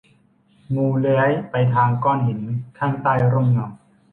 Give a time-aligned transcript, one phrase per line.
[0.75, 2.41] งูเลื้อยไปทางก้อนหิน
[2.77, 3.67] ข้างใต้ร่มเงา